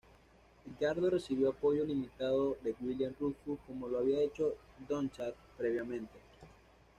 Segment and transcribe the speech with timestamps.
[0.65, 4.55] Edgardo recibió apoyo limitado de William Rufus como lo había hecho
[4.89, 6.17] Donnchad previamente.